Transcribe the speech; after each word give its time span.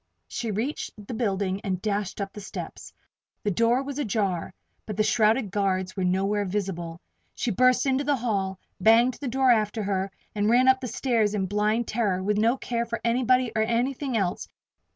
She 0.27 0.49
reached 0.49 0.89
the 1.05 1.13
building 1.13 1.61
and 1.61 1.79
dashed 1.79 2.19
up 2.19 2.33
the 2.33 2.41
steps. 2.41 2.91
The 3.43 3.51
door 3.51 3.83
was 3.83 3.99
ajar, 3.99 4.51
but 4.87 4.97
the 4.97 5.03
shrouded 5.03 5.51
guards 5.51 5.95
were 5.95 6.03
nowhere 6.03 6.43
visible. 6.43 6.99
She 7.35 7.51
burst 7.51 7.85
into 7.85 8.03
the 8.03 8.15
hall, 8.15 8.57
banged 8.79 9.19
the 9.21 9.27
door 9.27 9.51
after 9.51 9.83
her, 9.83 10.09
and 10.33 10.49
ran 10.49 10.67
up 10.67 10.81
the 10.81 10.87
stairs 10.87 11.35
in 11.35 11.45
blind 11.45 11.87
terror, 11.87 12.23
with 12.23 12.39
no 12.39 12.57
care 12.57 12.87
for 12.87 12.99
anybody, 13.03 13.51
or 13.55 13.61
anything 13.61 14.17
else! 14.17 14.47